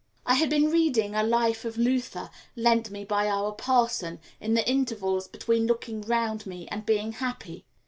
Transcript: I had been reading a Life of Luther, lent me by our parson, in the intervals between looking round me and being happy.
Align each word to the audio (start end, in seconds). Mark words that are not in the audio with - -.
I 0.25 0.33
had 0.33 0.49
been 0.49 0.71
reading 0.71 1.13
a 1.13 1.21
Life 1.21 1.63
of 1.63 1.77
Luther, 1.77 2.31
lent 2.55 2.89
me 2.89 3.03
by 3.05 3.29
our 3.29 3.51
parson, 3.51 4.19
in 4.39 4.55
the 4.55 4.67
intervals 4.67 5.27
between 5.27 5.67
looking 5.67 6.01
round 6.01 6.47
me 6.47 6.67
and 6.71 6.83
being 6.83 7.11
happy. 7.11 7.65